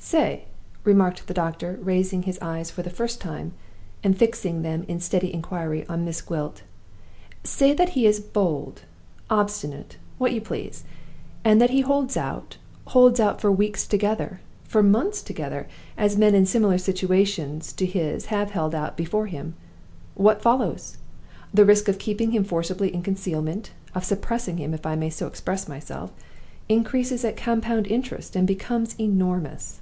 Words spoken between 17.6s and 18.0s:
to